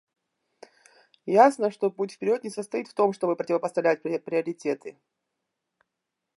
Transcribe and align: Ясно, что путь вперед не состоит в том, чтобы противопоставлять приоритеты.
Ясно, 1.27 1.69
что 1.69 1.91
путь 1.91 2.13
вперед 2.13 2.43
не 2.43 2.49
состоит 2.49 2.87
в 2.87 2.93
том, 2.95 3.13
чтобы 3.13 3.35
противопоставлять 3.35 4.01
приоритеты. 4.01 4.97